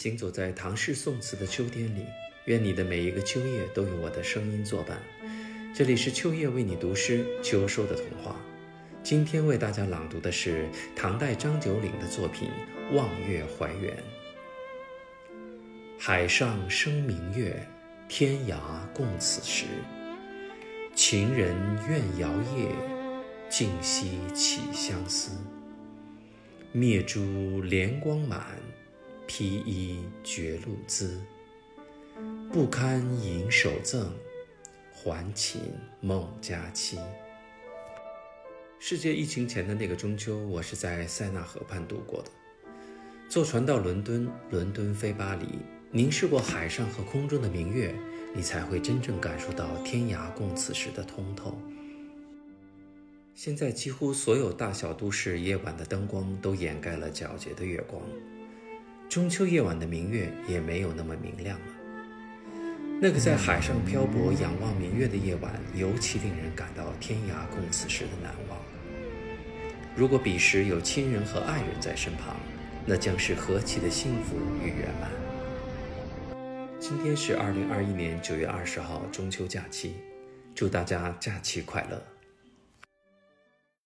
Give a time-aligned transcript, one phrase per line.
[0.00, 2.06] 行走在唐诗宋词的秋天里，
[2.46, 4.98] 愿你的每一个秋夜都有我的声音作伴。
[5.74, 8.34] 这里是秋夜为你读诗，秋收的童话。
[9.02, 10.66] 今天为大家朗读的是
[10.96, 12.48] 唐代张九龄的作品
[12.96, 13.94] 《望月怀远》。
[15.98, 17.62] 海上生明月，
[18.08, 18.56] 天涯
[18.94, 19.66] 共此时。
[20.94, 21.54] 情人
[21.86, 22.68] 怨遥夜，
[23.50, 25.32] 竟夕起相思。
[26.72, 28.59] 灭珠连光满。
[29.32, 31.20] 披衣觉露滋，
[32.52, 34.12] 不堪盈手赠，
[34.92, 35.60] 还寝
[36.00, 36.98] 梦佳期。
[38.80, 42.30] 世界疫情前的那个中秋，我是在塞纳河畔度过的。
[43.28, 45.60] 坐船到伦敦，伦敦飞巴黎，
[45.92, 47.94] 凝视过海上和空中的明月，
[48.34, 51.56] 你才会真正感受到天涯共此时的通透。
[53.36, 58.02] 现在几乎所有大小都市夜晚的灯光都掩盖了皎洁的月光。
[59.10, 61.66] 中秋夜晚的明月也没有那么明亮了。
[63.02, 68.56] 那个在海上漂泊、仰望明月的夜晚，尤其令人感到天涯共此时的难忘。
[69.96, 72.36] 如果彼时有亲人和爱人在身旁，
[72.86, 75.10] 那将是何其的幸福与圆满。
[76.78, 79.96] 今天是二零二一年九月二十号，中秋假期，
[80.54, 82.00] 祝大家假期快乐。